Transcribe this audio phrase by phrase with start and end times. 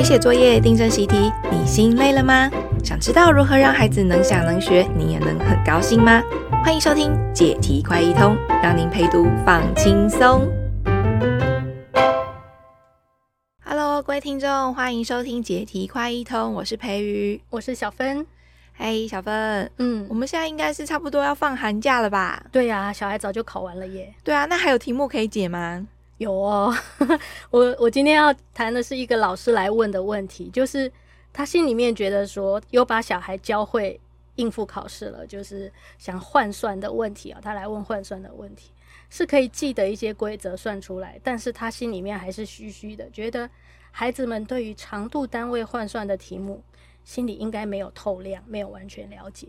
[0.00, 2.50] 陪写作业、订正习题，你心累了吗？
[2.82, 6.22] 想知道如何让孩子能想能学，你也能很高兴吗？
[6.64, 10.50] 欢迎收听解题快一通，让您陪读放轻松。
[13.62, 18.26] Hello，各位听众，欢迎收听解题快一通，我是培瑜，我是小芬。
[18.72, 22.42] 嘿，小芬，嗯，我们现在应该是差不多要放寒假了吧？
[22.50, 24.14] 对呀、啊，小孩早就考完了耶。
[24.24, 25.86] 对啊，那还有题目可以解吗？
[26.20, 26.70] 有哦，
[27.50, 30.92] 我我今天要谈的是一个老师来问的问题，就是
[31.32, 33.98] 他心里面觉得说有把小孩教会
[34.34, 38.70] 应付考试了，就是想换算的问题啊，他来问换算的问题，
[39.08, 43.48] 是可以记得一些规则算出来，但是他心里面还是虚虚的，觉得
[43.90, 46.62] 孩子们对于长度单位换算的题目，
[47.02, 49.48] 心里应该没有透亮，没有完全了解。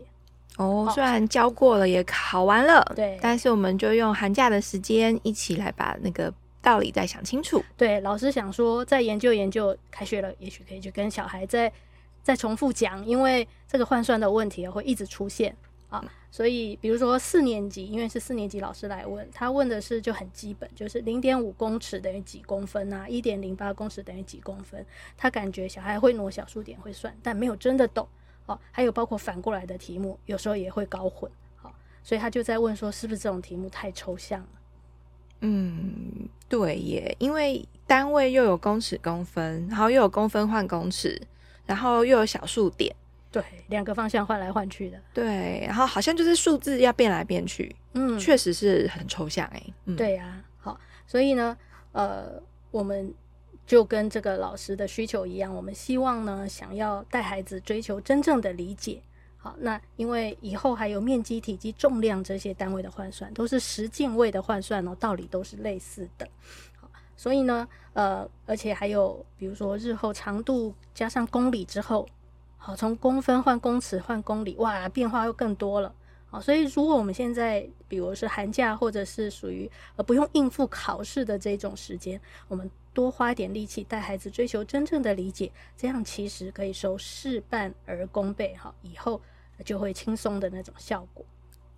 [0.56, 6.32] 哦，虽然教过了，也考完了，对，但是我们就用寒假的时间一起来把那个。
[6.62, 7.62] 道理再想清楚。
[7.76, 11.70] 对，老师想说再研究研究，开学了，也许可以去跟小孩再
[12.22, 15.54] 再重复讲，因为这个换算的问题会一直出现
[15.90, 16.02] 啊。
[16.30, 24.82] 所以，比如说四年级，因为是四年级老师来问，他问的是就很基本，就是零点五公尺等于几公分啊，一点零八公尺等于几公分。
[25.14, 28.08] 他感觉小孩会挪小数点会算，但没有真的懂。
[28.46, 31.30] 哦，还有包括反过来的题目，有时候也会搞混。
[31.56, 31.70] 好，
[32.02, 34.48] 所以他就在问说，是不是这种题目太抽象了？
[35.44, 41.20] 嗯，对耶，因为单位又有公尺、公分，然后又有公分换公尺，
[41.66, 42.94] 然后又有小数点，
[43.30, 51.56] 对，两个方向换来换去的，对，然后好像就是数字要变来变去，嗯，确实是很抽象哎，嗯、对呀、啊，好，所以呢，
[51.92, 52.40] 呃，
[52.70, 53.12] 我们
[53.66, 59.02] 就跟这个老师的需求一样，我们希望呢，想要带孩子追求真正的理解。
[59.44, 66.24] 好，那因为以后还有面积、体积、重量这些单位的换算，都是十进位的换算哦，道理都是类似的。
[66.76, 72.08] 好，所以呢，呃，而且还有比如说日后长度加上公里之后，
[72.56, 75.92] 好，从公分换公尺换公里，哇，变化又更多了。
[76.30, 88.54] 好，所以如果我们现在比如是寒假或者是属于呃不用应付考试的这种时间，我们多花点力气带孩子追求真正的理解，这样其实可以收事半而功倍。
[88.54, 89.20] 好，以后。
[89.64, 91.24] 就会轻松的那种效果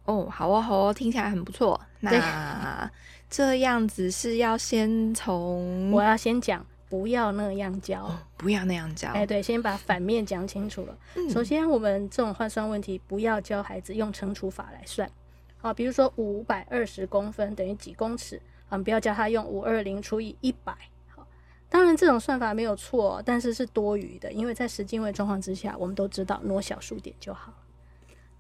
[0.05, 1.81] 哦，好哦，好哦，听起来很不错。
[2.01, 2.91] 那
[3.31, 9.09] 这样子是要先从我要先讲，不要那样教，哦、不要那样教。
[9.13, 10.99] 哎，对，先把反面讲清楚了。
[11.17, 15.11] 嗯、首先，我们这种换算问题，不要教孩子用乘除法来算。
[15.57, 20.77] 好，比如说五百二十公分等于几公尺，啊，不要教他用五二零除以一百。
[21.09, 21.27] 好，
[21.71, 27.53] 当然这种算法没有错，但是是多余的，因为在十进位状况之下，我们都知道挪小数点就好。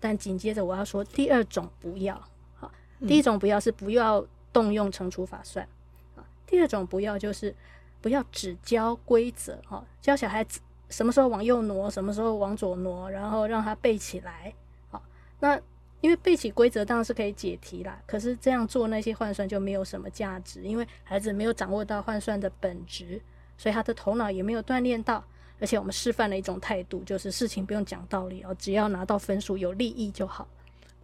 [0.04, 2.15] 但紧接着我要说第二种不要，
[2.56, 2.70] 好，
[3.09, 4.22] 第一种不要是不要
[4.53, 5.66] 动用乘除法算，
[6.15, 7.54] 啊，第二种不要就是
[8.03, 10.60] 不要只教规则，哈，教小孩子
[10.91, 14.53] 什么时候往右挪，什么时候往左挪，然后让他背起来，
[14.91, 15.03] 好，
[15.41, 15.59] 那
[16.03, 23.22] 因为背起规则当然是可以解题啦，可是这样做那些换算就没有什么价值，因为孩子没有掌握到换算的本质，
[23.56, 25.25] 所以他的头脑也没有锻炼到。
[25.60, 30.47] 而且我们示范了一种态度，就是事情不用讲道理哦，只要拿到分数有利益就好。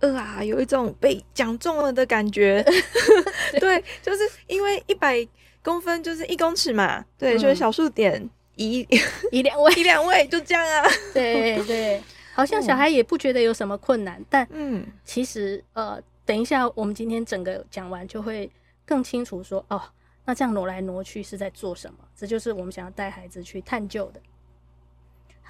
[0.00, 2.64] 呃啊，有一种被讲中了的感觉。
[3.52, 5.26] 对，对，就是因为一百
[5.62, 8.80] 公分就是一公尺嘛，对，就是小数点一
[9.30, 10.88] 一两位一两位就这样啊。
[11.12, 18.50] 对对，好像小孩也不觉得有什么困难，嗯、但嗯，其实呃，等一下我们今天整个讲完就会
[18.86, 19.82] 更清楚说哦，
[20.24, 21.98] 那这样挪来挪去是在做什么？
[22.16, 24.20] 这就是我们想要带孩子去探究的。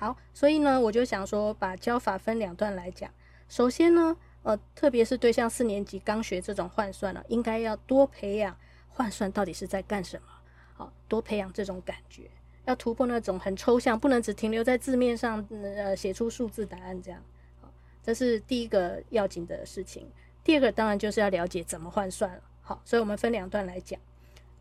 [0.00, 3.10] 好，所以呢，我就想说，把教法分两段来讲。
[3.50, 8.56] 首先呢，呃，特别是对像四年级刚学这种换算了，应该要多培养
[8.88, 10.26] 换算到底是在干什么。
[10.72, 12.30] 好，多培养这种感觉，
[12.64, 17.22] 要突破那种很抽象，不能只停留在字面上，呃，写出数字答案这样。
[17.60, 17.70] 好，
[18.02, 20.10] 这是第一个要紧的事情。
[20.42, 22.42] 第二个当然就是要了解怎么换算了。
[22.62, 24.00] 好，所以我们分两段来讲。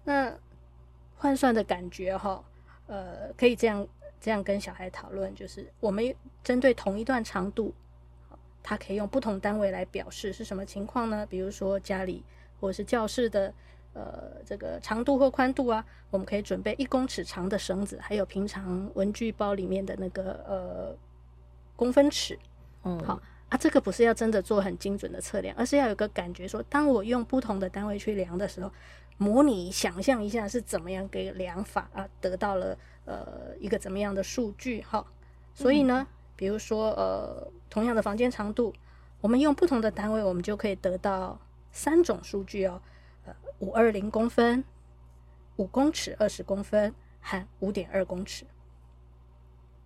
[0.03, 0.37] 那
[1.15, 2.43] 换算的感觉哈，
[2.87, 3.87] 呃，可以这样。
[4.19, 6.13] 这样跟小孩讨论，就是我们
[6.43, 7.73] 针对同一段长度，
[8.61, 11.25] 他可以用不同单位来表示是什么情况呢？
[11.25, 12.23] 比如说家里
[12.59, 13.53] 或者是教室的
[13.93, 20.97] 呃这个长度或宽度啊，我们可以准备一公尺长的绳子，还有平常文具包里面的那个呃
[21.75, 22.37] 公分尺。
[22.83, 28.71] 嗯，好啊，这个不是要真的做很精准的测量，而是要有个感觉说，当我用不同的单位去量的时候，
[29.17, 32.77] 模拟想象一下是怎么样给量法啊，得到了。
[33.05, 35.03] 呃，一个怎么样的数据哈？
[35.55, 36.05] 所以呢，
[36.35, 38.71] 比如说呃，同样的房间长度，
[39.19, 41.41] 我们用不同的单位，我们就可以得到
[41.71, 42.79] 三种数据哦。
[43.25, 44.63] 呃，五二零公分、
[45.55, 48.45] 五公尺二十公分和五点二公尺。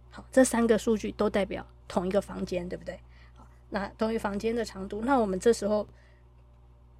[0.09, 2.99] 好，这三个数据都代表同一个房间，对不对？
[3.73, 5.87] 好，那同一房间的长度，那我们这时候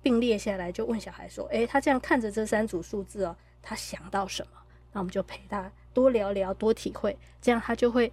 [0.01, 4.51] 并列下来，就问小孩说：“诶，他这样看着这三组数字哦，他想到什么？”
[4.91, 8.11] 那我们就陪他多聊聊，多体会，这样他就会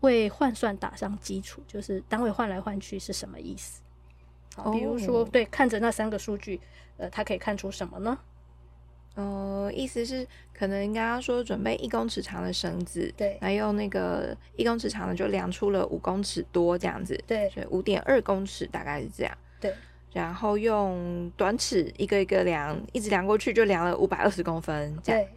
[0.00, 3.82] 为换算打上基础，就是单位换来换去是什么意思？
[4.56, 6.60] 好，比如说，对，看着那三个数据，
[6.96, 8.18] 呃，他可以看出什么呢？
[9.14, 19.72] 哦，意思是可能应该要说准备一公尺长的绳子，对，然后用那个一公尺长的就量出了五公尺多这样子，对，所以五点二公尺大概是这样，对，
[20.12, 25.28] 然后用短尺一个一个量，一直量过去就量了五百二十公分，这样，对，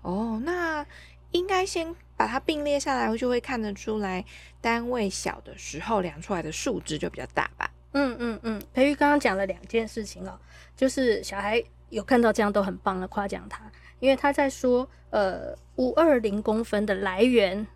[0.00, 0.86] 哦，那
[1.32, 4.24] 应该先把它并列下来，就会看得出来
[4.62, 7.70] 单位小的时候量出来的数值就比较大吧？
[7.92, 10.40] 嗯嗯嗯，培育刚刚讲了两件事情哦，
[10.74, 11.62] 就是小孩。
[11.96, 13.62] 有看到这样都很棒的夸奖他，
[14.00, 17.66] 因为他在说，呃，五二零公分的来源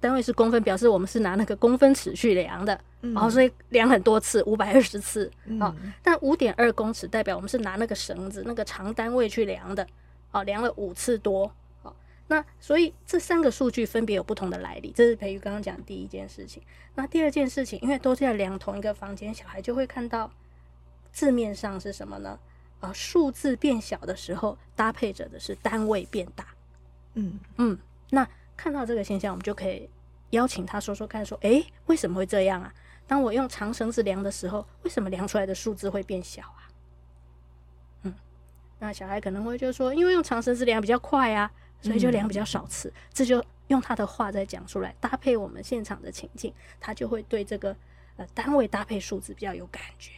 [0.00, 5.30] 单位是公分，表示我们是拿那个公分尺去量的，嗯、然后所以量很多次，五百二十次
[5.60, 5.76] 啊、哦。
[6.02, 9.86] 但五点二公尺代表我们是拿那个绳子那个长单位去量的，
[10.32, 11.94] 哦，量了五次多，哦，
[12.26, 16.60] 那所以这三个数据分别有不同的来历，这是培育刚刚讲的第一件事情。
[16.96, 20.28] 那第二件事情，因为都是在量同一个房间，小孩就会看到
[21.12, 22.36] 字面上是什么呢？
[22.80, 26.46] 啊，数字变小的时候，搭配着的是单位变大。
[27.14, 27.78] 嗯嗯，
[28.10, 29.88] 那看到这个现象，我们就可以
[30.30, 32.72] 邀请他说说看，说，诶，为什么会这样啊？
[33.06, 36.70] 当我用长绳子量的时候，为什么量出来的数字会变小啊？
[38.02, 38.14] 嗯，
[38.78, 41.50] 那小孩可能会就说，因为用长绳子量比较快啊，
[41.82, 42.88] 所以就量比较少次。
[42.88, 47.76] 嗯、这就用他的话再讲出来，搭配我们现场的情境，他就会对这个
[48.16, 50.12] 呃单位搭配数字比较有感觉。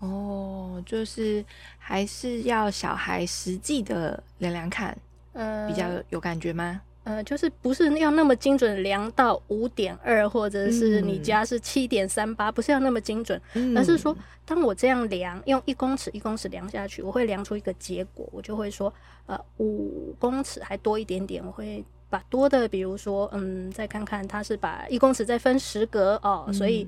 [0.00, 1.44] 哦，就是
[1.76, 4.96] 还是要小孩实际的量量看，
[5.32, 6.80] 呃，比较有感觉吗？
[7.04, 14.14] 呃，就是不是要那么精准量到五点二，或者是你家是七点三八，不是要那么精准，嗯、而是说，
[14.44, 18.92] 当我这样量，用一公尺一公尺量下去，我会量出一个结果，我就会说，
[19.24, 26.86] 呃，五公尺还多一点点，我会把多的，比如说，嗯，再看看它是把一公尺再分十格哦，嗯、所以。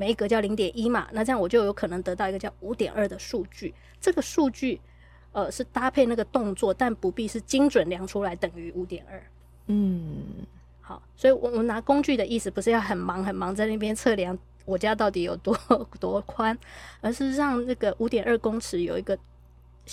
[0.00, 3.74] 每一格叫零点一嘛，那这样我就有可能得到一个叫五点二的数据。
[4.00, 4.80] 这个数据，
[5.32, 9.22] 呃，是搭配那个动作，但不必是精准量出来等于五点二。
[9.66, 10.24] 嗯，
[10.80, 15.54] 好，所以我我拿工具的意思不是要很忙很忙在那边测量我家到底有多
[16.00, 16.58] 多宽，
[17.02, 19.18] 而是让那个五点二公尺有一个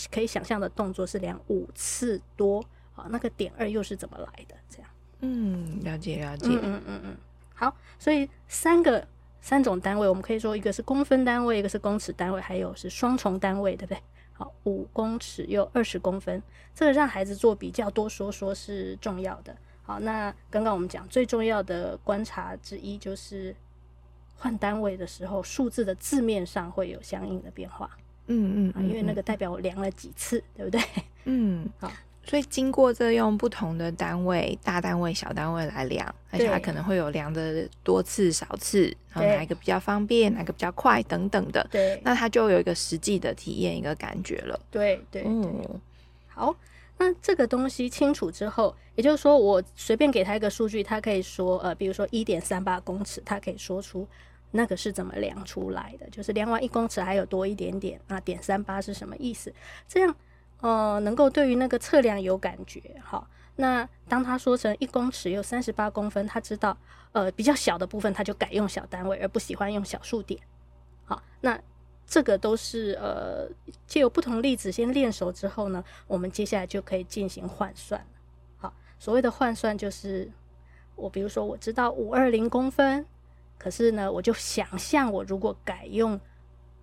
[0.10, 2.64] 可以想象的动作是量五次多。
[2.94, 4.56] 好，那个点二又是怎么来的？
[4.70, 4.90] 这样，
[5.20, 6.48] 嗯，了解了解。
[6.48, 7.18] 嗯嗯嗯嗯，
[7.54, 9.06] 好，所以三个。
[9.42, 14.02] 三种单位，我们可以说一个是公分单位，一个是公尺单位，还有是双重单位，对不对？
[14.34, 16.42] 好，五公尺又二十公分，
[16.76, 19.56] 这个让孩子做比较多说说是重要的。
[19.84, 23.56] 好，那刚刚我们讲最重要的观察之一就是
[24.36, 27.90] 换单位的时候，数字的字面上会有相应的变化。
[28.28, 30.82] 嗯嗯，嗯，因为那个代表我量了几次，对不对？
[31.26, 31.92] 嗯，好。
[32.28, 41.66] 所以经过这用不同的单位，大单位、小单位来量，而且它可能会有量的多次、少次，然后哪一个比较方便，哪个比较快等等的。
[41.72, 44.60] 对，那它就有一个实际的体验，一个感觉了。
[44.70, 45.80] 对对对、嗯。
[46.28, 46.54] 好，
[46.98, 54.06] 那这个东西清楚之后，也就是说，我随便给他一个数据，他可以说，呃，比如说一点三八公尺，他可以说出
[54.52, 59.54] 那个是怎么量出来的，就是量完一公尺还有多一点点，那点三八是什么意思？
[59.88, 60.14] 这样。
[60.60, 66.76] 呃，能够对于那个测量有感觉，好，那当他说成一公尺有三十八公分，他知道，
[67.12, 70.42] 呃，比较小的部分他就改用小单位，而不喜欢用小数点，
[71.06, 71.60] 好，那
[72.08, 73.48] 这个都是呃，
[73.86, 78.04] 借由不同例子先练熟之后呢，我们接下来就可以进行换算，
[78.58, 80.32] 好，所谓的换算就是，
[80.96, 83.06] 我比如说我知道五二零公分，
[83.60, 86.20] 可是呢，我就想象我如果改用。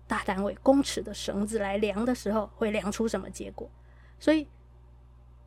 [0.07, 3.69] 大单位公尺的绳子来量的时候，会量出什么结果？
[4.19, 4.47] 所以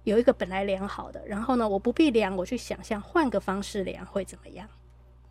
[0.05, 4.69] 有一个本来量好的，然后呢，我不必量，我去想象换个方式量会怎么样？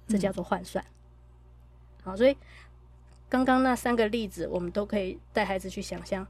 [0.08, 0.84] 这叫做换算。
[0.86, 2.38] 嗯、好，所以
[3.28, 6.26] 刚刚那三个例子，我们都可以带孩子去想象，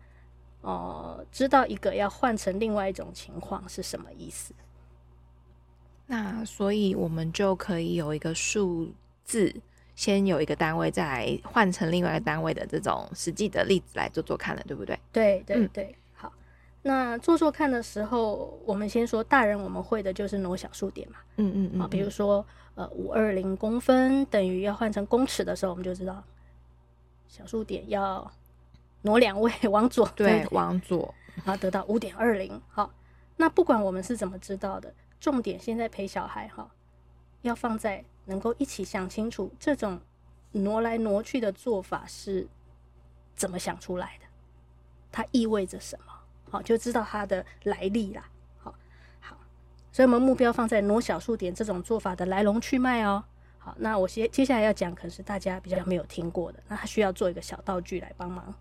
[0.62, 4.56] 哦、呃，知道一个要换成另外一种情况是什么意思。
[6.08, 9.62] 那所以我们就可以有一个数字。
[9.98, 14.98] 先有一个单位，再来换成另外一个单位的这种实际的例子来做做看了，对不对？
[15.12, 16.32] 对对对，好。
[16.84, 26.24] 那做做看的时候，我们先说大人我们会的就是挪小数点嘛，嗯嗯嗯，比如说呃五二零公分等于要换成公尺的时候，我们就知道
[27.28, 28.32] 小数点要
[29.02, 31.12] 挪两位往左，对，往左，
[31.44, 32.62] 然后得到五点二零。
[32.70, 32.94] 好，
[33.36, 36.70] 那不管我们是怎么知道的，重点现在陪小孩哈。
[37.42, 40.00] 要放在能够一起想清楚这种
[40.52, 42.48] 挪来挪去的做法是
[43.36, 44.26] 怎么想出来的，
[45.12, 46.14] 它意味着什么？
[46.50, 48.30] 好，就知道它的来历啦。
[48.58, 48.74] 好，
[49.20, 49.38] 好，
[49.92, 53.24] 所以我们目标放在挪小数点这种做法的来龙去脉哦。
[53.58, 58.54] 好，那我接接下来要讲，可能是大家比较没有听过的，那他需要做一个小道具来帮忙。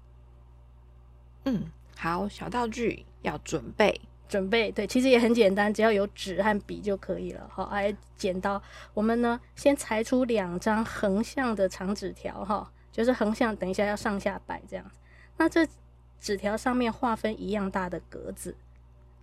[1.44, 4.00] 嗯，好，小道具要准备。
[4.28, 7.48] 准备对，其实也很简单，只要有纸和笔就可以了。
[7.48, 8.60] 好，还有剪刀。
[8.92, 14.84] 我们呢，先裁出两张横向的长纸条，哈，就是横向，等一下要上下摆这样。
[15.36, 15.66] 那这
[16.18, 18.56] 纸条上面划分一样大的格子，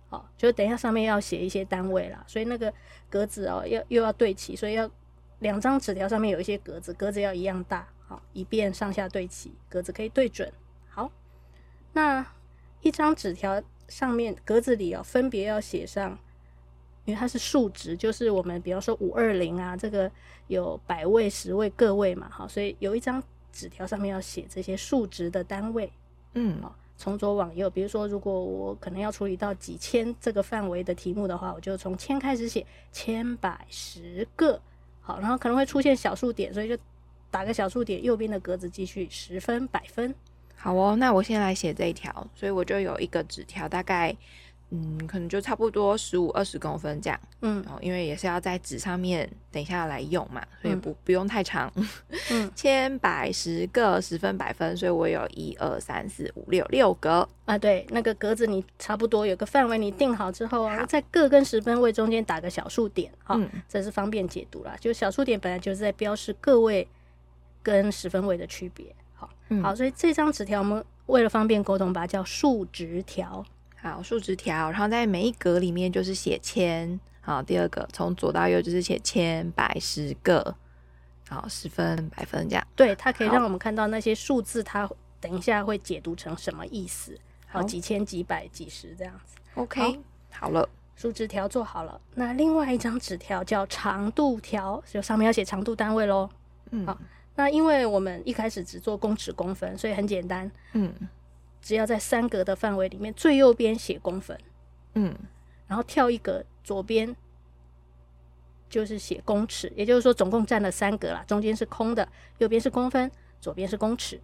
[0.08, 2.72] 好，就等一下上面要写一些单位啦，所以那个
[3.10, 4.90] 格子哦，要又要对齐，所以要
[5.40, 10.50] 两张纸条上面有一些格子，格子要一样大，好，以便上下对齐，格子可以对准。
[10.88, 11.10] 好，
[11.92, 12.26] 那
[12.80, 13.62] 一张纸条。
[13.94, 16.18] 上面格子里哦，分别要写上，
[17.04, 20.10] 因为它是数值，就是我们比方说五二零啊，这个
[20.48, 23.22] 有百位、十位、个位嘛，好，所以有一张
[23.52, 25.92] 纸条上面要写这些数值的单位，
[26.32, 34.60] 嗯，好，从左往右，比如说如果我可能要处理到几千这个范围的题目的话，我就从千开始写，千百十个，
[35.02, 36.76] 好，然后可能会出现小数点，所以就
[37.30, 40.12] 打个小数点，右边的格子继续十分、百分。
[40.56, 44.16] 好哦，那我先来写这一条，所以我就有一个纸条，大概
[44.70, 51.70] 嗯，可能就差不多十五二十公分这样，嗯，哦，因为也是要在纸上面，等一下来用嘛，所以不、嗯、不用太长，
[52.30, 57.28] 嗯， 千百十个十分百分，所以我有一二三四五六六格。
[57.44, 66.88] 啊，对，那个格子你差不多有个范围，你定好之后啊，在个跟十分位中间打个小数点，好、嗯，这是方便解读啦，就小数点本来就是在标示个位
[67.62, 68.86] 跟十分位的区别。
[69.48, 73.44] 嗯、好，所以这张纸条我们为了方便沟通，把它叫数值条。
[73.76, 76.98] 好，数值条，然后在每一格里面就是写千。
[77.20, 80.54] 好，第二个从左到右就是写千、百、十个。
[81.28, 82.66] 好，十分、百分这样。
[82.76, 84.88] 对，它可以让我们看到那些数字，它
[85.20, 87.18] 等一下会解读成什么意思。
[87.46, 89.36] 好，几千、几百、几十这样子。
[89.54, 89.80] OK，
[90.30, 92.00] 好，好了，数值条做好了。
[92.14, 96.28] 那另外一张纸条叫长度条，就上面要写长度单位喽。
[96.70, 96.98] 嗯，好。
[97.36, 100.94] 那因为我们一开始只做公尺公分，所以很简单，嗯，
[101.60, 104.38] 只要在三格的范围里面，最右边写公分，
[104.94, 105.14] 嗯，
[105.66, 107.14] 然后跳一格左边
[108.68, 113.10] 就是写公尺，也就是说总共占了三格啦，中间是空的，右边是公分，
[113.40, 114.20] 左边是公尺，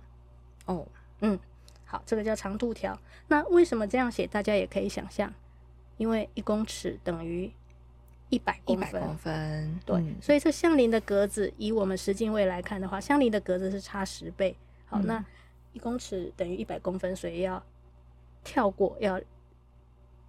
[0.66, 0.86] 哦，
[1.20, 1.38] 嗯，
[1.84, 2.96] 好，这个叫长度条。
[3.28, 4.26] 那为什么这样写？
[4.26, 5.32] 大家也可以想象，
[5.96, 7.52] 因为一公尺等于。
[8.30, 14.56] 一百公分，公分对，嗯、所以这相邻的格子，以我们十进位来看的话，相邻的格子是差十倍。
[14.86, 15.24] 好，嗯、那
[15.72, 17.60] 一公尺等于一百公分，所以要
[18.44, 19.20] 跳过，要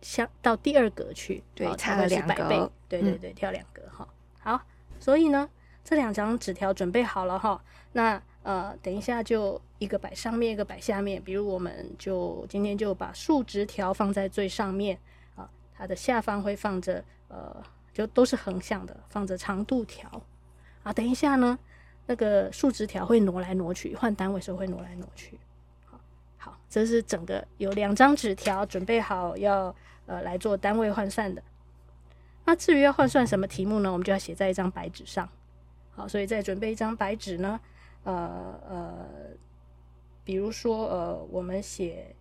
[0.01, 4.07] 相到第二格去，对，差了两倍，对对对，跳两格哈。
[4.39, 4.59] 好，
[4.99, 5.47] 所以呢，
[5.83, 7.63] 这两张纸条准备好了哈。
[7.93, 11.21] 那呃，等一下就一个摆上面，一个摆下面。
[11.21, 14.97] 比如我们就今天就把数值条放在最上面
[15.35, 17.63] 啊，它的下方会放着呃。
[17.93, 20.09] 就都是横向的，放着长度条
[20.83, 20.93] 啊。
[20.93, 21.57] 等一下呢，
[22.05, 25.39] 那个数值条会挪来挪去，换单位时候会挪来挪去。
[25.85, 25.99] 好，
[26.37, 31.43] 好，这是整个有两张纸条准备好要呃来做单位换算的。
[32.45, 33.91] 那至于要换算什么题目呢？
[33.91, 35.27] 我们就要写在一张白纸上。
[35.91, 37.59] 好，所以再准备一张白纸呢，
[38.03, 39.05] 呃呃，
[40.23, 42.15] 比如说呃，我们写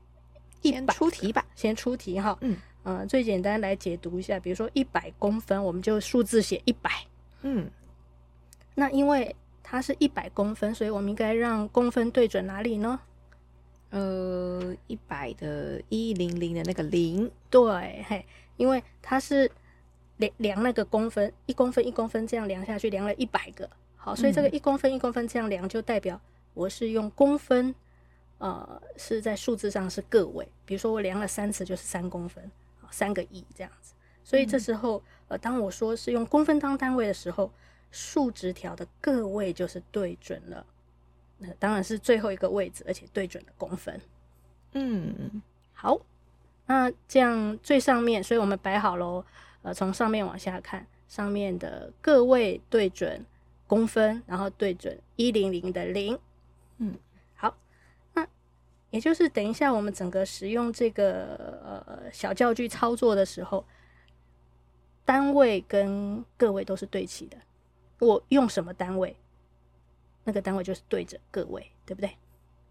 [0.63, 2.37] 先出题吧，先出题哈。
[2.41, 2.57] 嗯。
[2.83, 6.91] 嗯，最简单来解读一下，比如说一百公分，我们就数字写一百。
[7.43, 7.71] 嗯，
[8.75, 12.99] 那因为它是一百公分，所以我们应该让公分对准哪里呢？
[13.91, 17.31] 呃，一百的一零零的那个零。
[17.51, 18.25] 对，嘿，
[18.57, 19.51] 因为它是
[20.17, 23.69] 量量那个公分，一公分一公分这样量下去，量了一百个。
[23.97, 26.19] 好，所以这个一公分一公分这样量，就代表
[26.55, 27.75] 我是用公分，
[28.39, 30.49] 呃，是在数字上是个位。
[30.65, 32.51] 比如说我量了三次，就是三公分。
[32.91, 33.95] 三个亿这样子，
[34.25, 37.53] 所以这时候，嗯、呃，当我说是用公分当单位的时候，
[37.91, 40.67] 数值条的个位就是对准了，
[41.39, 44.01] 那当然是最后一个位置，而且对准了公分。
[44.73, 45.43] 嗯，
[45.73, 46.01] 好，
[46.67, 49.25] 那这样最上面，所以我们摆好喽，
[49.63, 53.25] 呃，从上面往下看，上面的个位对准
[53.67, 56.19] 公分，然后对准一零零的零。
[56.79, 56.95] 嗯。
[58.91, 63.65] 也就是等一下，我们整个使用这个呃小教具操作的时候，
[65.05, 67.37] 单位跟个位都是对齐的。
[68.01, 69.17] 我用什么单位，
[70.25, 72.17] 那个单位就是对着个位，对不对？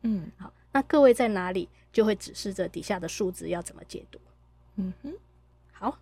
[0.02, 4.20] 嗯，好，那个位在哪里，就会指示着底下的数字要怎么解读。
[4.76, 5.14] 嗯哼，
[5.72, 6.00] 好，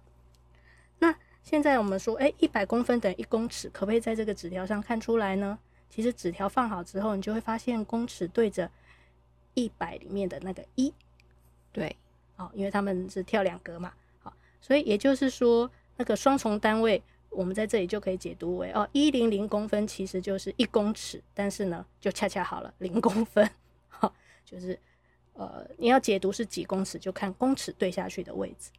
[0.99, 5.59] 那现在我们说，哎，一百公分等于一公尺，可不可以在这个纸条上看出来呢？
[5.89, 8.69] 其实纸条放好之后，你就会发现公尺对着
[9.57, 10.93] 一百里面的那个一，
[11.71, 11.95] 对，
[12.35, 23.49] 哦，因为他们是跳两格嘛，好，所以也就是说，那个双重单位，我们在这里就可以解读为，哦，一零零公分其实就是一公尺，但是呢，就恰恰好了零公分，
[23.87, 24.13] 好，
[24.45, 24.79] 就是，
[25.33, 28.69] 呃，你要解读是几公尺，就看公尺对下去的位置。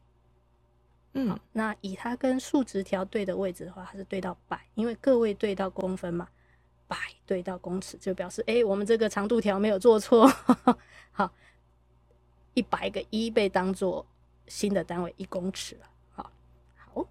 [1.15, 6.29] 嗯，那以它跟数直条对的位置的话，它是对到百，因为个位对到公分嘛，
[6.89, 10.27] 百对到公尺就表示，哎、欸，我们这个长度条没有做错。
[11.13, 11.31] 好，
[12.55, 14.05] 一百个一被当做
[14.49, 15.87] 新的单位一公尺了。
[16.15, 16.31] 好，
[16.75, 17.07] 好，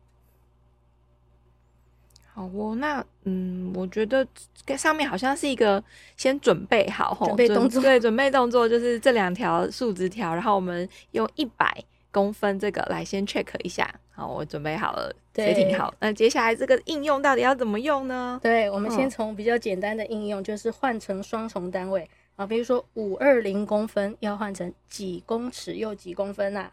[2.33, 2.75] 好哦。
[2.75, 4.27] 那嗯，我觉得
[4.65, 5.81] 这上面好像是一个
[6.17, 11.85] 先准备好，准备动作，对，准备动作就是这两条数直条，然后我们用一百。
[12.11, 15.93] 公分这个来先 check 一下，好，我准备好了，对，挺好。
[15.99, 18.39] 那接下来这个应用到底要怎么用呢？
[18.41, 26.71] 对，我们先从比较简单的应用，就是换成双重单位啊，比如说五二零公分要换成几公尺又几公分呐？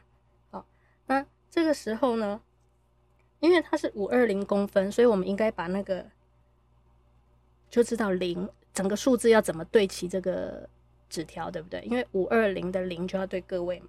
[0.51, 0.65] 好，
[1.07, 2.41] 那这个时候呢，
[3.41, 6.07] 因为它是五二零公分，所以我们应该把那个
[7.69, 10.69] 就知道零整个数字要怎么对齐这个
[11.11, 11.81] 纸条，对不对？
[11.83, 13.87] 因为五二零的零就要对个位嘛。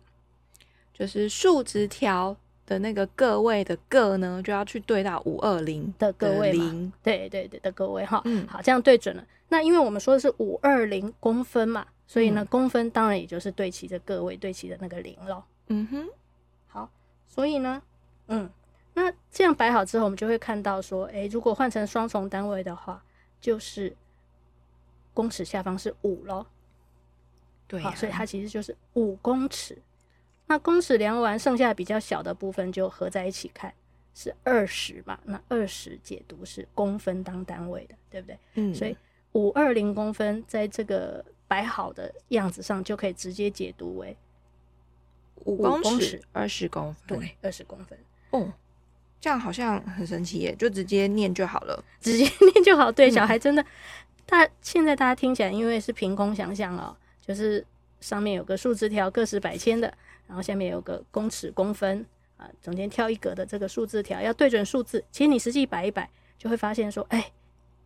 [0.97, 2.33] 就是数直条
[2.65, 8.21] 的那个个位的个呢，就要去对到五二零的个位零，对对对的个位哈。
[8.23, 9.27] 嗯，好，这样对准了。
[9.49, 15.43] 那因为我们说的是五二零公分嘛，所以呢，嗯、公分当然也就是对齐着个位对齐的那个零咯。
[15.67, 16.07] 嗯哼，
[16.67, 16.89] 好，
[17.27, 17.81] 所以呢，
[18.27, 18.49] 嗯，
[18.93, 23.03] 那这样摆好之后，我们就会看到说，诶、欸，如果换成双重单位的话，
[23.41, 23.93] 就是
[25.13, 26.47] 公尺下方是五咯。
[27.67, 29.77] 对、啊，所以它其实就是五公尺。
[30.47, 33.73] 那公尺量完，剩下比较小的部分就合在一起看，
[34.13, 35.19] 是二十嘛？
[35.25, 38.37] 那二十解读是公分当单位的，对不对？
[38.53, 38.73] 嗯。
[38.73, 38.95] 所以
[39.31, 44.15] 五二零公分在这个摆好的样子上，就可以直接解读为
[45.45, 47.19] 五公尺二十公分。
[47.19, 47.97] 对，二十公分。
[48.29, 48.53] 哦，
[49.19, 50.55] 这样好像很神奇耶！
[50.55, 52.91] 就直接念就好了，直接 念就好。
[52.91, 53.65] 对，小孩真的，嗯、
[54.27, 57.65] 大现在大家听起来，因为是凭空想象哦，就是
[57.99, 59.91] 上面有个数字条，个十百千的。
[60.27, 62.05] 然后下面有个公尺、公分
[62.37, 65.03] 啊，中间跳一格的这个数字条要对准数字。
[65.11, 67.31] 其实你实际摆一摆，就会发现说，哎，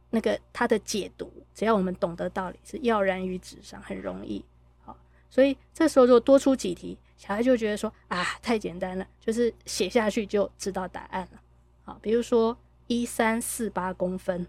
[0.10, 4.43] 那个它的解读，只要我们懂得道理，是跃然于纸上，很容易。
[4.84, 4.97] 好，
[5.30, 11.41] 所以这时候如果多出几题，小孩就觉得说啊，太简单了，就是写下去就知道答案了。
[11.84, 14.47] 好，比如说一三四八公分，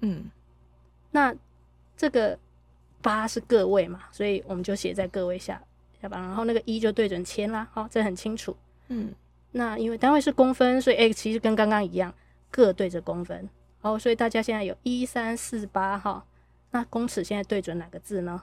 [0.00, 0.30] 嗯，
[1.10, 1.34] 那
[1.96, 2.38] 这个
[3.02, 5.62] 八是个位嘛，所以我们就写在个位下。
[6.10, 8.56] 然后那个一就对准千啦，好，这很清楚。
[8.88, 9.12] 嗯，
[9.52, 12.14] 那因为单位是公分，所以 x 其实跟刚刚一样，
[12.50, 13.48] 各对着公分。
[13.80, 16.24] 好，所以大家现在有一三四八哈，
[16.70, 18.42] 那公尺现在对准哪个字呢？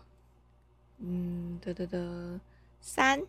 [1.00, 2.00] 嗯，对对对，
[2.80, 3.22] 三，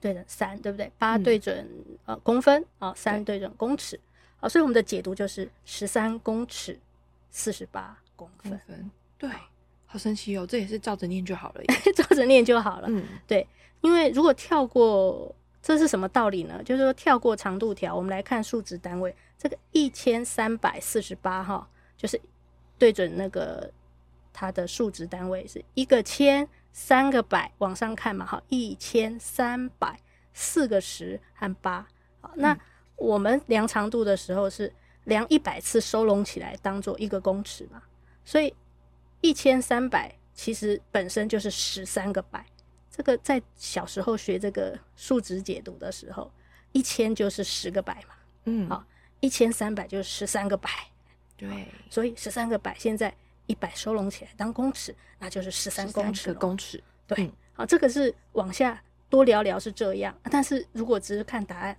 [0.00, 0.90] 对的三，对不对？
[0.98, 4.00] 八对准、嗯、呃公分，啊，三对准公尺。
[4.38, 6.78] 好，所以我们的解读就是十三公尺
[7.30, 8.50] 四十八公分。
[8.50, 9.30] 公分对。
[9.88, 11.62] 好神奇哦，这也是照着念就好了，
[11.94, 12.88] 照着念就好了。
[12.90, 13.46] 嗯，对，
[13.80, 16.60] 因为如果跳过，这是什么道理呢？
[16.64, 22.20] 就是说跳过长度条，我们来看数值单位，这个一千三百四十八哈，就是
[22.76, 23.72] 对准那个
[24.32, 29.98] 它的数值单位是一个千三个百往上看嘛，哈，一千三百
[30.34, 31.86] 四个十和八。
[32.20, 32.58] 好，那
[32.96, 34.72] 我们量长度的时候是
[35.04, 37.80] 量一百次收拢起来当做一个公尺嘛，
[38.24, 38.52] 所以。
[39.26, 42.46] 一千三百其实本身就是十三个百，
[42.88, 46.30] 这个在小时候学这个数值解读的时候，
[46.70, 48.84] 一千就是十个百嘛，嗯，好，
[49.18, 50.70] 一千三百就是十三个百，
[51.36, 53.12] 对，所以十三个百现在
[53.46, 61.76] 一百收拢起来当公尺，那就是十三公尺，公尺，对，嗯、好，这个是往下多聊聊是这样，但是如果只是看答案，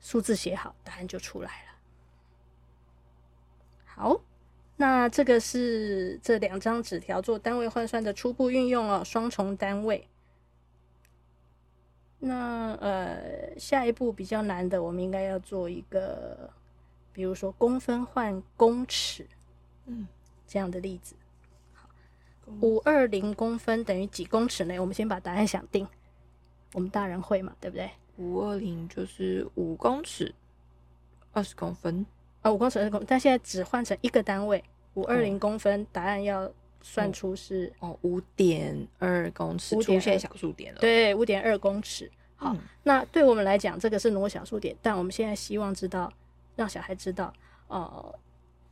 [0.00, 1.72] 数字写好，答案就出来了，
[3.84, 4.20] 好。
[4.80, 10.08] 那这个是这两张纸条做单位换算的初步运用哦，双重单位。
[12.18, 16.48] 那呃，下一步比较难的，我们应该要做一个，
[17.12, 19.26] 比如说公分换公尺，
[19.84, 20.08] 嗯，
[20.46, 21.14] 这样的例子。
[21.74, 21.86] 好，
[22.62, 24.78] 五二零公分等于几公尺呢？
[24.80, 25.86] 我们先把答案想定。
[26.72, 27.90] 我们大人会嘛，对不对？
[28.16, 30.34] 五二零就是五公尺，
[31.32, 32.06] 二十公分。
[32.42, 34.62] 啊，五公尺二十公，但现在只换成一个单位，
[34.94, 36.50] 五二零公分，答案要
[36.80, 40.80] 算出是哦，五点二公尺，出现小数点了。
[40.80, 42.10] 对，五点二公尺。
[42.36, 46.10] 好，嗯、那对我们来讲，这个是挪小数点，但我们现在希望知道
[46.56, 47.30] 让小孩知道，
[47.68, 48.18] 呃，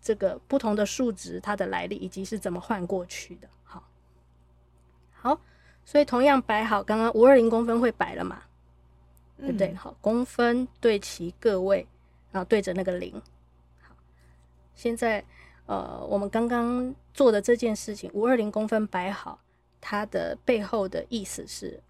[0.01, 3.49] 这个不同的数值它的来历以及是怎么换过去的。
[3.65, 3.87] 好，
[5.13, 5.39] 好，
[5.85, 8.43] 所以同样摆好，刚刚五二零公分会摆了嘛？
[9.37, 9.75] 嗯、对不对？
[9.75, 11.87] 好，公分对齐个位，
[12.33, 13.21] 然后对着那个零。
[14.79, 15.25] 好，现在
[15.67, 19.41] 呃，我们刚刚做的这件事情，五二零公分摆好，
[19.81, 21.81] 它的背后的意思是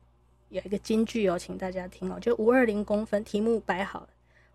[0.48, 4.09] 有一个金句哦，请大家听哦，就五二零公分题目摆好。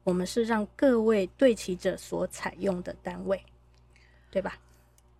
[0.03, 3.41] 我们是让各位对齐者所采用的单位，
[4.29, 4.57] 对吧？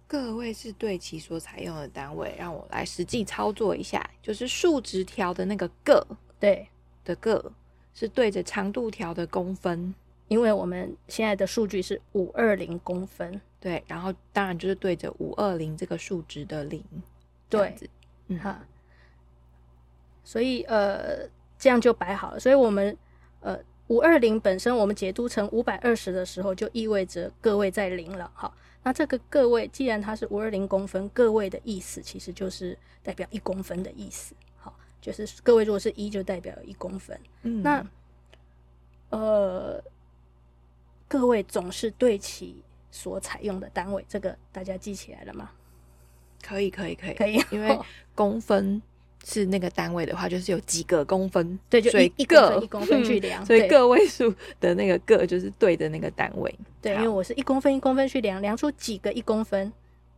[0.08, 6.06] 各位是对齐所采用的单位，让我来实际操作一下，就是竖直条的那个个，
[6.38, 6.68] 对
[7.06, 7.50] 的个
[7.94, 9.96] 是对着长度条的公分，
[10.34, 16.84] 因为我们现在的数据是五二零公分，对，然后当然就是对着五二零这个数值的零，
[17.48, 17.76] 对，
[18.28, 18.66] 嗯哈，
[20.24, 22.98] 所以呃这样就摆好了，所以我们
[23.42, 23.60] 呃。
[23.90, 28.32] 五二零本身，我们解读成五百二十的时候，就意味着个位在零了。
[28.34, 34.34] 好，那这个个位既然它是五二零公分，个位的意思其实就是代表一公分的意思。
[34.56, 37.20] 好，就是个位如果是一，就代表一公分。
[37.44, 37.86] 嗯，那
[39.10, 39.84] 呃，
[41.20, 45.52] 个位总是对其所采用的单位，这个大家记起来了吗？
[46.42, 47.80] 可以，可以，可以，可以，因为
[48.16, 48.82] 公分。
[49.26, 56.54] 是那个单位的话，就是有几个公分，对，就一一个一公分去量， 所以个位数的那个个就是对的那个单位。
[56.82, 59.72] 对，因为我是一公分一公分去量，量出几个一公分，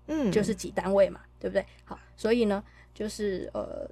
[0.08, 1.64] 嗯，就是几单位嘛，对不对？
[1.84, 2.64] 好，所以呢，
[2.96, 3.88] 就是呃，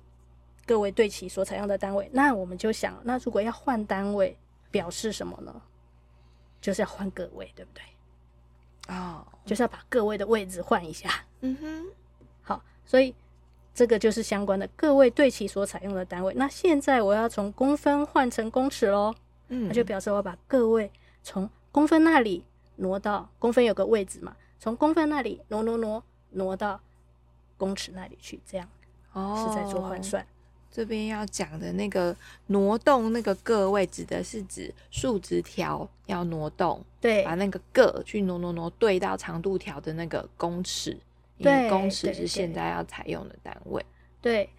[0.65, 4.35] 各位对其所采用的单位，那我们就想，那如果要换单位，
[4.71, 5.61] 表示什么呢？
[6.63, 7.83] 就是要换个位，对不对？
[8.95, 11.23] 哦，就是要把个位的位置换一下。
[11.41, 11.85] 嗯哼，
[12.41, 13.13] 好，所以。
[13.75, 16.31] 这个就是相关的个位对齐所采用的单位。
[16.35, 19.11] 那现在我要从公分换成公尺喽，
[19.47, 20.91] 嗯，那就表示我把个位
[21.23, 22.45] 从公分那里
[22.75, 26.79] 挪到公分有个位置嘛，从公分那里挪挪挪挪到
[27.57, 28.69] 公尺那里去，这样
[29.13, 30.23] 哦是在做换算。
[30.75, 32.15] 这边要讲的那个
[32.47, 40.97] 挪动那个个位，指的是指数值条要挪动，对，把那个个去挪挪挪对到长度条的那个公尺。
[41.37, 43.83] 因为，公尺是现在要采用的单位。
[44.21, 44.49] 对，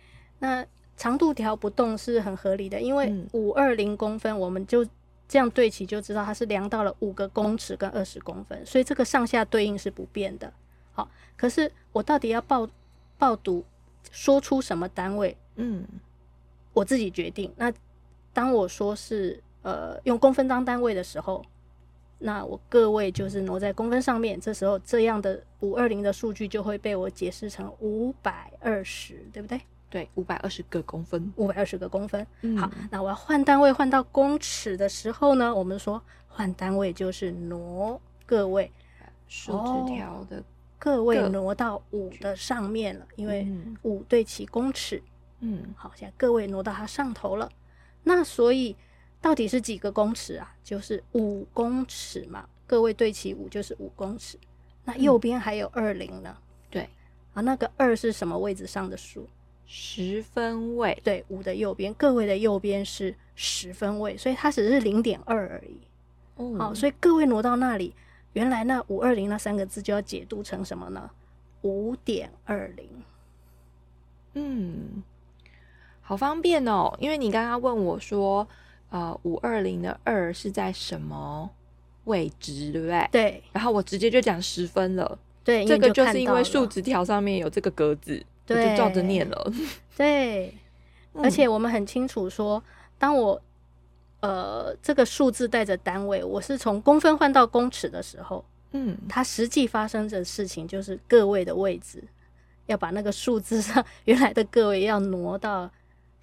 [0.41, 0.65] 那
[0.97, 4.85] 长度条不动是很合理的，因为五二零公分，我们就
[5.27, 10.53] 这样对齐就知道它是量到了五个公尺跟二十公分，所以这个上下对应是不变的。
[10.93, 12.69] 好，可是我到底要报
[13.19, 13.65] 报读
[14.11, 15.37] 说出什么单位？
[15.57, 15.87] 嗯，
[16.75, 17.51] 我自己决定。
[17.57, 17.73] 那
[18.35, 21.43] 当我说是呃用公分当单位的时候。
[22.17, 29.61] 那我个位就是挪在公分上面，这时候这样的五二零的数据就会被我解释成五百二十，对不对？
[29.91, 32.27] 对，五百二十个公分，五百二十个公分。
[32.41, 38.71] 嗯、好，那我要换单位换到公尺的时候呢，我们说换单位就是挪个位，
[39.29, 40.43] 数值条的
[40.79, 43.47] 个位挪到五的上面了，因为
[43.83, 44.97] 五对齐公尺。
[44.97, 45.14] 嗯，
[45.77, 47.51] 好，现在各位挪到它上头了，
[48.03, 48.77] 那所以。
[49.21, 50.55] 到底是几个公尺啊？
[50.63, 54.39] 就是五公尺嘛，各位对齐五就是五公尺。
[54.85, 56.37] 那右边还有二零呢？
[56.69, 56.87] 对
[57.33, 59.27] 啊，那个二是什么位置上的数？
[59.65, 61.01] 十分位。
[61.03, 65.81] 对，五的右边，各位的右边是十分位，所以它只是零点二而已。
[66.37, 67.95] 哦，好，所以各位挪到那里，
[68.35, 71.11] 原来那五二零那三个字就要解读成什么呢？
[71.63, 72.87] 五点二零。
[74.35, 75.03] 嗯，
[76.05, 78.47] 好方便哦，因为你刚刚问我说。
[78.91, 81.51] 呃，五二零的二是在什么
[82.05, 83.09] 位置，对不对？
[83.11, 83.43] 对。
[83.51, 85.19] 然后我直接就讲十分了。
[85.43, 89.53] 对，这个就是因为数值条上面有这个格子，对，我就照着念了。
[89.97, 90.55] 对。
[91.13, 92.63] 而且我们很清楚说，
[92.97, 93.43] 当我
[94.21, 102.01] 呃这个数字带着单位，我是从公分换到公尺的时候，嗯，它实际发生的事情就是个位的位置
[102.67, 105.69] 要把那个数字上原来的个位要挪到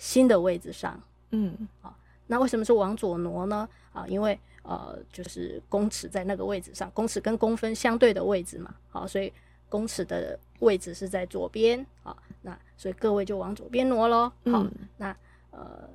[0.01, 1.95] 新的位置上，嗯，好。
[2.25, 3.69] 那为什么是往左挪呢？
[3.93, 9.31] 啊，因为呃，就是公尺在那个位置上，公尺跟公分相对的位置嘛，好，所以
[9.69, 14.27] 公尺的位置是在左边，好，那所以各位就往左边挪喽。
[14.45, 15.15] 好，嗯、那
[15.51, 15.87] 呃，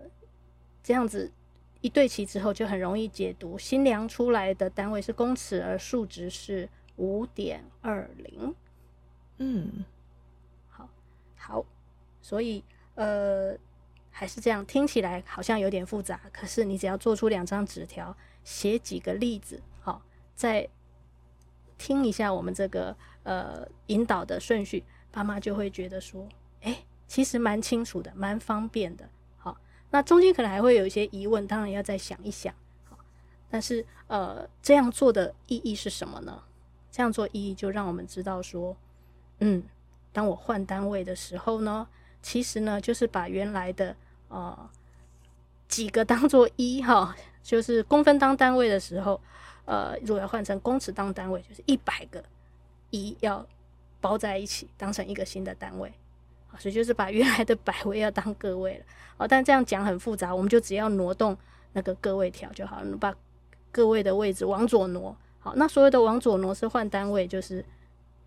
[0.84, 1.28] 这样子
[1.80, 8.54] 一对齐之后，就很容易解读，新量出来的单位是公尺，而数值是五点二零。
[9.38, 9.84] 嗯，
[10.68, 10.88] 好，
[11.36, 11.64] 好，
[12.22, 12.62] 所以
[12.94, 13.58] 呃。
[14.18, 16.18] 还是这样，听起来好像有点复杂。
[16.32, 20.00] 可是你只要做出两张纸条，写几个例子，好，
[20.34, 20.66] 再
[21.76, 26.26] 听一下我们这个呃引导的顺序，爸妈就会觉得说，
[26.62, 29.06] 哎，其实蛮清楚的，蛮方便的。
[29.36, 29.58] 好，
[29.90, 32.54] 那中间可能还会有一些疑问，当然要再想一想。
[32.84, 32.96] 好，
[33.50, 36.42] 但是呃，这样做的意义是什么呢？
[36.90, 38.74] 这样做意义就让我们知道说，
[39.40, 39.62] 嗯，
[40.10, 41.86] 当我换单位的时候呢，
[42.22, 43.94] 其实呢就是把原来的
[44.28, 44.70] 呃
[45.68, 49.20] 几个当做一哈， 就是公分当单位的时候，
[49.64, 52.22] 呃，如果要换成公尺当单位，就是一百个
[52.90, 53.46] 一要
[54.00, 55.92] 包在一起，当成一个新的单位。
[56.58, 58.84] 所以就是把原来的百位要当个位了
[59.18, 61.36] 哦，但这样讲很复杂，我们就只要挪动
[61.74, 63.14] 那个个位条就好了，把
[63.70, 65.14] 个位的位置往左挪。
[65.38, 67.62] 好，那所谓的往左挪是换单位，就是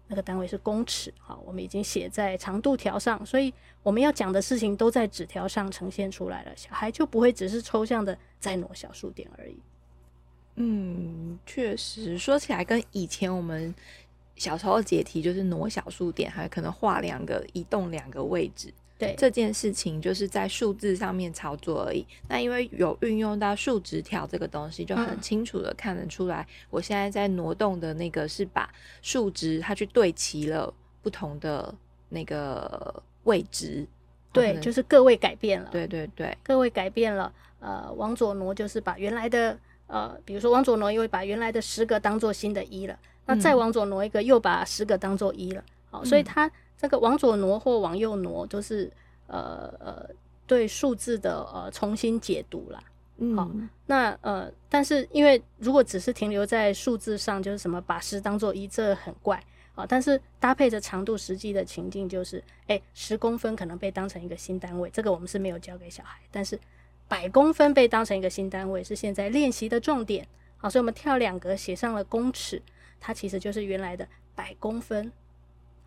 [0.09, 1.13] 那个单位是公尺。
[1.17, 9.57] 好，我们已经写在长度条上，所以我们要讲的事情都在纸条上呈现出来了，小孩就不会只是抽象的在挪小数点而已。
[10.55, 13.73] 嗯，确实说起来跟以前我们。
[14.35, 18.73] 小时候解题就是挪小数点，还可能画两个移动两个位置。
[18.99, 22.05] 对，这件事情就是在数字上面操作而已。
[22.27, 28.69] 那因为有运用到数值条这个东西，就很清楚的看得出来，我现在在挪动的那个是把
[29.01, 31.73] 数值它去对齐了不同的
[32.09, 33.87] 那个位置。
[34.31, 35.69] 对，就是个位改变了。
[35.71, 37.33] 对对对，个位改变了。
[37.59, 39.57] 呃，往左挪就是把原来的
[39.87, 42.99] 呃，比如说往左挪，因为把原来的十个当做新的一了。
[43.25, 48.89] 那再往左挪一个，又把十个当做一了，好，所以它这个往左挪或往右挪都是
[49.27, 50.09] 呃呃
[50.47, 52.81] 对数字的呃重新解读啦。
[53.35, 53.51] 好，
[53.85, 59.43] 那呃，但是因为如果只是停留在数字上，就是什么把十当做一，这很怪
[59.75, 59.85] 啊。
[59.85, 66.57] 但是搭配着长度，实际的情境就是，诶，十公分可能被当成一个新单位，这个我们是没有教给小孩，但是
[67.09, 70.25] 百公分被当成一个新单位是现在练习的重点。
[70.55, 72.61] 好，所以我们跳两格写上了公尺。
[73.01, 75.11] 它其实就是原来的百公分，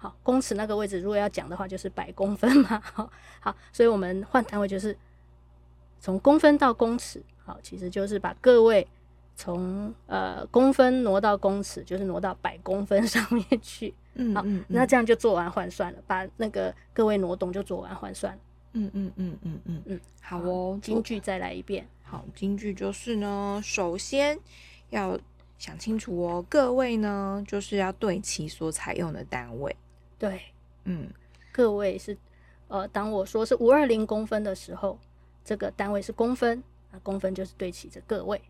[0.03, 4.99] 好，公尺那个位置，如果要讲的话，就是百公分嘛， 好，好，所以我们换单位就是
[6.01, 8.85] 从公分到公尺，好，其实就是把个位
[9.37, 18.41] 从呃公分挪到公尺，就是挪到百公分上面去，嗯，好，那这样就做完换算了，把那个个位挪动就做完换算了，
[18.73, 24.37] 嗯嗯嗯嗯嗯嗯，好哦，金句再来一遍，好，金句就是呢，首先
[24.91, 25.17] 要。
[25.59, 29.77] 想清楚哦，各位呢，就是要对齐所采用的单位。
[30.23, 30.41] 对，
[30.85, 31.11] 嗯，
[31.51, 32.17] 个位是，
[32.69, 34.97] 呃，当我说是五二零公分的时候，
[35.45, 38.41] 这个单位是公分，那公分就是对齐着个位。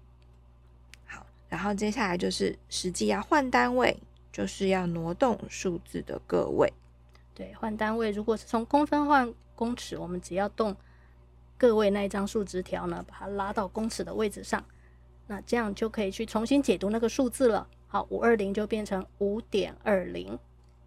[1.06, 3.98] 好，然后接下来就是实际要换单位，
[4.30, 6.70] 就是要挪动数字的个位。
[7.34, 10.76] 对，换单位如果是从公分换公尺，我们只要动
[11.56, 14.62] 个位那一张数值条呢，把它拉到公尺的位置上。
[15.26, 17.66] 那这样就可以去重新解读那个数字了。
[17.86, 20.38] 好，五二零就变成五点二零。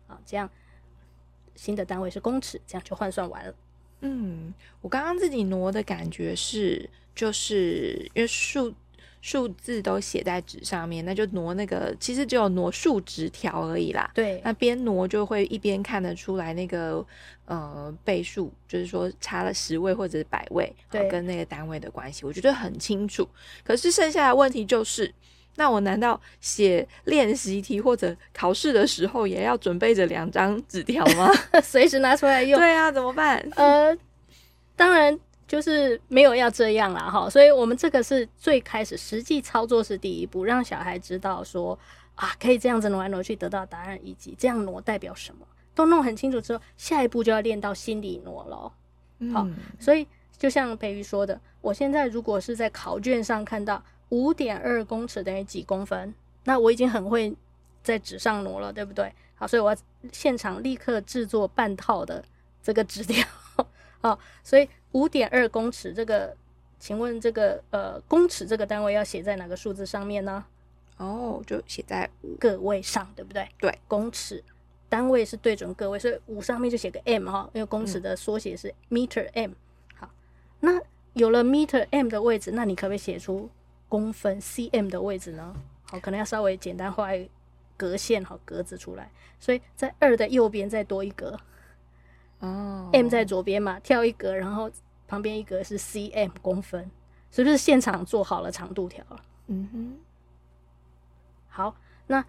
[0.05, 0.47] 好，这样
[1.55, 3.53] 新的单位是公尺，这样就换算完了。
[4.01, 8.73] 嗯，我刚刚自己挪的感觉是，就是因为数。
[9.21, 14.11] 数字都写在纸上面，那就挪那个，其实只有挪数值条而已啦。
[14.13, 17.03] 对，那边挪就会一边看得出来那个
[17.45, 23.27] 呃倍数，就是说差了十位或者是百位，对，跟那个单位的关系，我觉得很清楚。
[23.63, 25.11] 可是剩下的问题就是，
[25.55, 31.31] 那我难道写练习题或者考试的时候也要准备着两张纸条吗？
[31.63, 32.57] 随时拿出来用？
[32.59, 33.45] 对啊，怎么办？
[33.55, 33.97] 呃，
[34.75, 35.19] 当然。
[35.47, 41.77] 就是没有要这样啦，哈，所以我们这个是最开始实际操作是第一步，让小孩知道说
[42.15, 48.57] 啊，可以这样子挪来挪去得到答案，以及这样挪代表什么，都弄很清楚之后，下一步就要练到心里挪了。
[49.31, 56.13] 好，嗯，所以就像培瑜说的，我现在如果是在考卷上看到五点二公尺等于几公分，
[56.43, 57.35] 那我已经很会
[57.83, 59.13] 在纸上挪了，对不对？
[59.35, 62.23] 好，所以我要现场立刻制作半套的
[62.63, 63.25] 这个纸条。
[64.01, 64.67] 好，所以。
[64.95, 66.33] 五点二公尺，这个，
[66.79, 70.45] 请问这个呃公尺这个单位要写在哪个数字上面呢？
[70.95, 73.45] 哦，就写在个位上，对不对？
[73.59, 74.41] 对，公尺
[74.87, 79.51] 单位是对准个位，所以五上面就写个 m 哈，因为公尺的缩写是 meter m。
[79.95, 80.09] 好，
[80.61, 80.79] 那
[81.11, 83.49] 有了 meter m 的位置，那你可不可以写出
[83.95, 85.55] 公分 cm 的位置呢？
[85.83, 87.09] 好，可能要稍微简单画
[87.77, 91.39] 格线好格子出来，所以在二的右边再多一格。
[92.39, 94.69] 哦，m 在左边嘛，跳一格，然后。
[95.07, 96.89] 旁边一格是 cm 公分，
[97.29, 99.21] 是不是现场做好了长度条了？
[99.45, 99.99] 嗯哼。
[101.47, 101.75] 好，
[102.07, 102.25] 那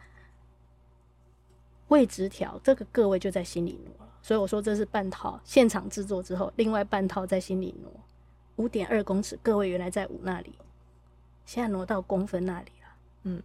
[1.89, 7.91] 位置条这个个位就在心里挪了，所以我说这是半套现场制作之后，另外半套在心里挪。
[8.57, 10.53] 五点二公尺各位原来在五那里，
[11.47, 12.97] 现在挪到公分那里了。
[13.23, 13.43] 嗯，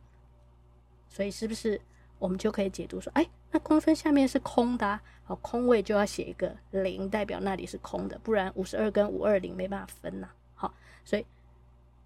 [1.07, 1.79] 所以是不是
[2.19, 3.25] 我们就可以解读说，哎？
[3.53, 10.35] 那公分下面是空的，啊，好，空位就要写一个零，代表那里是空的，不然五十二跟五二零没办法分呐，啊。
[10.55, 11.25] 好，所以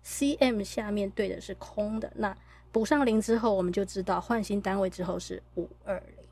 [0.04, 2.36] cm 下面对的是空的，那
[2.72, 6.26] 补上零之后，我们就知道换新单位之后是五二零。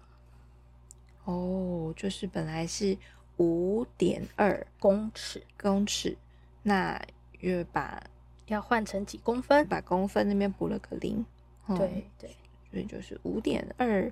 [1.26, 2.97] 哦，就是本来是
[3.38, 6.17] 五点二公尺，公尺，
[6.63, 6.99] 那
[7.39, 8.02] 约把
[8.47, 11.25] 要换成几公分，把公分那边补了个零。
[11.67, 12.36] 对、嗯、对，
[12.71, 14.12] 所以就是五点二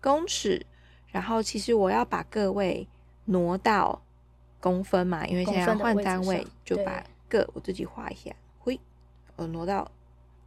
[0.00, 0.64] 公尺。
[1.08, 2.88] 然后其实我要把个位
[3.26, 4.00] 挪到
[4.60, 8.80] 公分嘛，因为现在要换单位，就把个我自己画一下，嘿，
[9.36, 9.90] 我挪到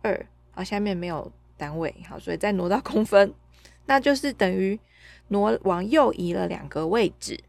[0.01, 3.33] 二，好，下面没有单位，好，所以再挪到公分，
[3.85, 4.79] 那就是等于
[5.27, 7.39] 挪往右移了两个位置。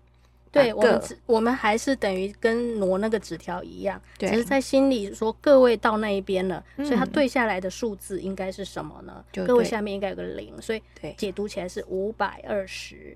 [0.52, 9.22] 对，我们我们还是等于跟挪那个纸条一样，只是在心里说各位到那一边了，所以它对下来的数字应该是什么呢？
[9.46, 10.82] 各位下面应该有个零，所以
[11.18, 13.14] 解读起来是五百二十，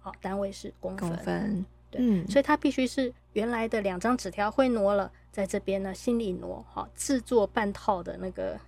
[0.00, 1.08] 好，单位是公分。
[1.10, 8.58] 公分，对，嗯，所以它必须是原来的两张纸条会挪了，在这边呢心里挪，好，制作半套的那个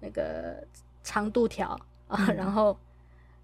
[0.00, 0.66] 那个
[1.02, 2.74] 长度条啊，然后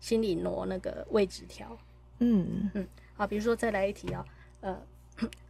[0.01, 1.77] 心里挪那个位置条，
[2.21, 2.89] 嗯嗯。
[3.21, 4.25] 好，比如说再来一题啊，
[4.63, 4.83] 呃，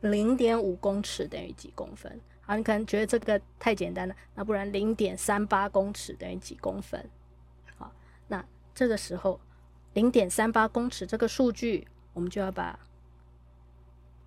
[0.01, 2.21] 零点五公尺等于几公分？
[2.41, 7.09] 好，你可能觉得这个太简单了，那不然零点三八公尺等于几公分？
[7.77, 7.93] 好，
[8.27, 9.39] 那这个时候
[9.93, 12.77] 零点三八公尺这个数据，我们就要把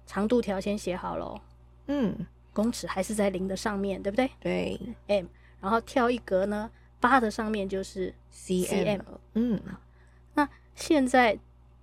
[0.05, 1.41] 长度条先写好喽。
[1.87, 4.31] 嗯，公尺还是在零的上面，对不对？
[4.39, 5.25] 对，m，
[5.59, 9.01] 然后跳一格呢，八的上面就是 cm。
[9.33, 9.61] 嗯，
[10.33, 11.37] 那现在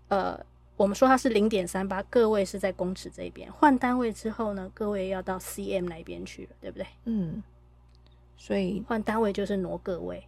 [0.08, 0.42] 呃。
[0.80, 3.52] 我们说它是零点三八，个位是在公尺这边。
[3.52, 6.86] 换单位之后呢，个位要到 cm 那边去了，对不对？
[7.04, 7.42] 嗯。
[8.34, 10.26] 所以换单位就是挪个位，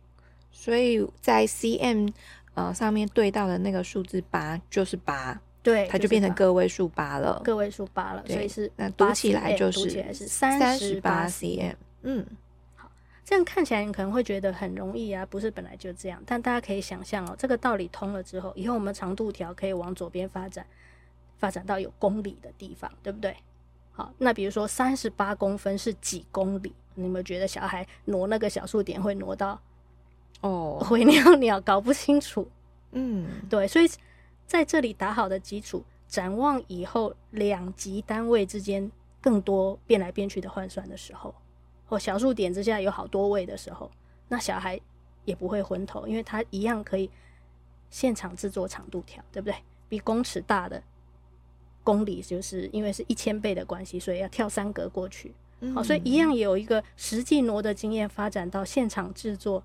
[0.50, 2.12] 所以在 cm
[2.52, 7.40] 呃上面对到的那个数字八就是八，对，它就变成个位数八了。
[7.42, 11.74] 个位数八了，所以是那读起来就是三十八 cm。
[12.02, 12.26] 嗯。
[13.24, 16.22] 这样看起来你可能会觉得很容易啊，不是本来就这样。
[16.26, 20.66] 但大家可以想象哦，这个道理通了之后，以后我们长度条可以往左边发展，
[21.38, 23.36] 发展到有公里的地方，对不对？
[23.92, 26.74] 好，那比如说三十八公分是几公里？
[26.94, 29.60] 你有没有觉得小孩挪那个小数点会挪到
[30.40, 32.50] 哦，会尿尿，搞不清楚。
[32.90, 33.88] 嗯，对，所以
[34.46, 41.34] 在这里打好的基础，展望以后两级单位之间更多变来变去的换算的时候。
[41.92, 43.90] 或小数点之下有好多位的时候，
[44.28, 44.80] 那小孩
[45.26, 47.10] 也不会昏头，因为他一样可以
[47.90, 49.54] 现场制作长度条，对不对？
[49.90, 50.82] 比公尺大的
[51.84, 55.34] 公里，就是因为是一千倍的关系，所以要跳三格过去。
[55.74, 59.62] 好，所以一样有一个实际挪的经验，发展到现场制作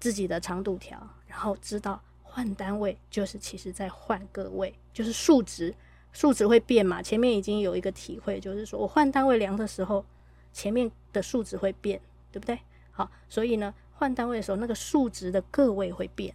[0.00, 5.72] 自己的长度条，然后知道换单位就是其实在换个位，就是数值
[6.12, 7.00] 数值会变嘛。
[7.00, 10.04] 前面已经有一个体会，就是说我换单位量的时候。
[10.52, 12.58] 前面的数值会变，对不对？
[12.90, 16.34] 好，所以呢，换单位的时候，那个数值的个位会变。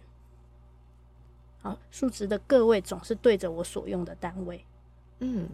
[1.60, 4.64] 好，数值的个位总是对着我所用的单位。
[5.20, 5.48] 嗯，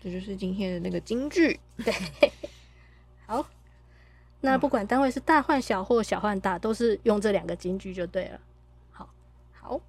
[0.00, 1.58] 这就是今天的那个金句。
[1.76, 1.94] 对，
[3.26, 3.46] 好，
[4.40, 8.40] 那不管单位是大换小或小换大，都是用这两个金句就对了。
[8.90, 9.08] 好，
[9.52, 9.80] 好，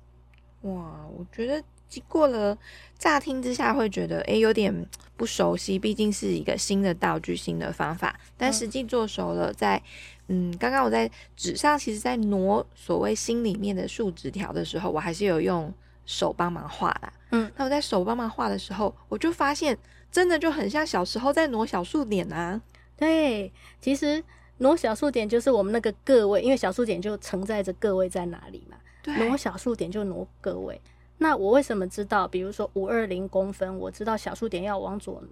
[0.61, 1.63] 哇，我觉得。
[1.89, 2.57] 经过了
[2.97, 8.19] 乍听之下会觉得诶有点不熟悉，毕竟是一个新的道具、新的方法。
[8.37, 9.81] 但实际做熟了，在
[10.27, 15.73] 嗯，刚刚我在纸上，其实在挪所谓心里面的数值条的时候，我还是有用
[16.05, 17.13] 手帮忙画啦。
[17.31, 19.77] 嗯，那我在手帮忙画的时候，我就发现
[20.11, 22.61] 真的就很像小时候在挪小数点啊。
[22.97, 24.21] 对，其实
[24.57, 28.77] 挪小数点就是我们那个个位，因为小数点就承载着个位在哪里嘛。
[29.01, 30.79] 对，挪小数点就挪个位。
[31.17, 32.27] 那我为什么知道？
[32.27, 35.23] 比如说五二零公分，我知道小数点要往左，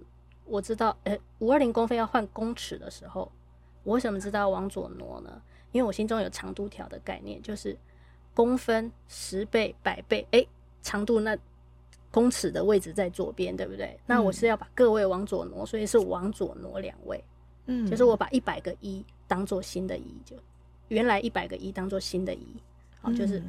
[0.44, 3.30] 我知道，诶，五二零公分要换公尺的时候，
[3.84, 5.40] 我为什么知道要往左挪呢？
[5.72, 7.76] 因为我心中有长度条的概念，就是
[8.34, 10.48] 公分、十倍、百倍，诶，
[10.82, 11.36] 长度那
[12.10, 13.98] 公尺的位置在左边，对不对？
[14.06, 17.22] 那我是要把个位往左挪，所以是往左挪两位，
[17.66, 20.34] 嗯，就是我把一百个一当做新的一，就
[20.88, 22.46] 原来一百个一当做新的一，
[23.00, 23.42] 好，就是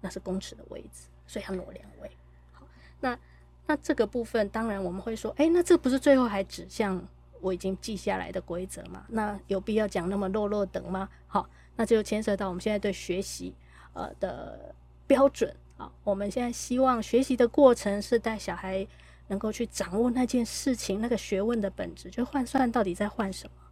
[0.00, 1.08] 那是公尺的位置。
[1.26, 2.10] 所以要挪两位，
[2.52, 2.66] 好，
[3.00, 3.18] 那
[3.66, 7.04] 那这个部分当然我们会说，哎、那这不是最后还指向
[7.40, 9.04] 我已经记下来的规则吗？
[9.08, 11.08] 那有必要讲那么落落等吗？
[11.26, 13.52] 好，那就牵涉到我们现在对学习
[13.92, 14.74] 呃的
[15.06, 15.90] 标准啊。
[16.04, 18.86] 我们现在希望学习的过程是带小孩
[19.26, 23.66] 能够去掌握那件事情那个学问的本质，就换算到底在换什么？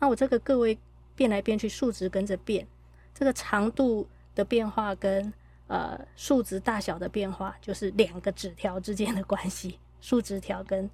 [0.00, 0.76] 那我这个个位
[1.14, 2.66] 变来变去，数值跟着变，
[3.14, 5.32] 这个长度的变化跟。
[5.68, 10.88] 呃，数值大小的变化就是两个纸条之间的关系， 数值条跟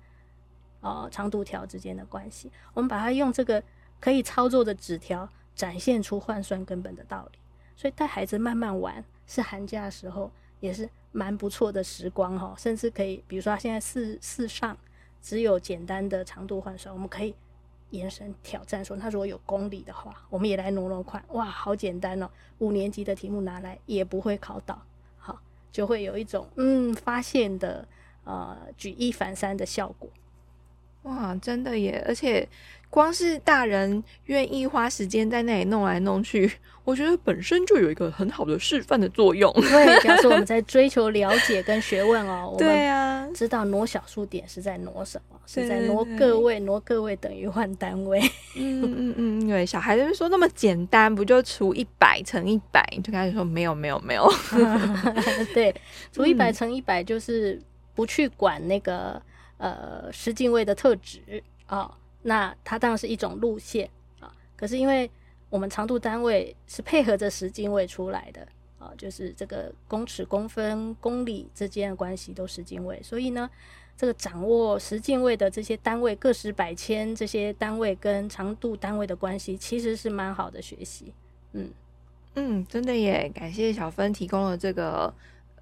[0.81, 2.51] 呃长度条之间的关系。
[2.73, 3.63] 我们把它用这个
[4.01, 7.39] 可以操作的纸条，展现出换算根本的道理。
[7.77, 12.55] 所以带孩子慢慢玩，是寒假的时候也是蛮不错的时光哈。
[12.57, 14.77] 甚至可以，比如说他现在四四上
[15.21, 17.35] 只有简单的长度换算，我们可以
[17.93, 21.25] 延伸挑战说，那如果有公理的话，我们也来挪挪看。
[21.29, 22.29] 哇，好简单哦！
[22.59, 24.83] 五年级的题目拿来也不会考倒，
[25.17, 25.41] 好，
[25.71, 27.87] 就会有一种嗯发现的
[28.25, 30.11] 呃举一反三的效果。
[31.03, 32.03] 哇，真的耶！
[32.07, 32.49] 而且
[32.89, 36.51] 光是大人愿意花时间在那里弄来弄去，
[36.85, 39.53] 我觉得本身就有一个很好的示范的作用。
[39.55, 45.39] 对，假如说我们 在追求了解跟学问哦，对啊，知道挪小数点是在挪什么？
[45.45, 48.21] 是在挪个位，挪个位等于换单位。
[48.55, 52.87] 嗯嗯嗯，对小孩子说那么简单，不就除一百乘一百？
[53.03, 54.33] 就开始说没有没有没有。
[55.53, 55.75] 对，
[56.13, 57.61] 除一百乘一百就是
[57.95, 59.21] 不去管那个。
[59.63, 63.89] 呃，十进位的特质啊、哦，那它当然是一种路线
[64.19, 64.33] 啊、哦。
[64.57, 65.09] 可是因为
[65.49, 68.43] 我们长度单位是配合着十进位出来的
[68.81, 73.49] 啊、哦，就是这个公尺、公分、公里之间的关系都十进位，所以呢，
[73.97, 81.13] 这个掌握十进位的这些单位，个十百千这些单位跟长度单位的关系，其实是蛮好的学习。
[81.53, 81.71] 嗯
[82.35, 85.15] 嗯，真的耶，感谢小芬提供了这个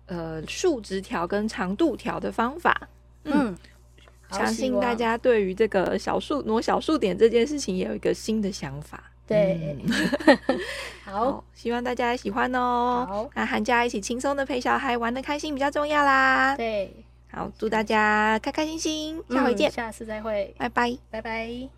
[0.07, 2.89] 呃数值条跟长度条的方法。
[3.25, 3.49] 嗯。
[3.49, 3.59] 嗯
[4.31, 9.03] 相信大家对于这个小数挪小数点这件事情也有一个新的想法。
[9.27, 10.39] 对，嗯、
[11.05, 13.07] 好，希望大家喜欢哦。
[13.09, 16.57] 好，那寒假一起轻松的陪小孩玩的开心比较重要啦。
[16.57, 16.93] 对，
[17.31, 21.69] 好，祝大家开开心心，下回见，嗯、下次再会，拜拜，拜拜。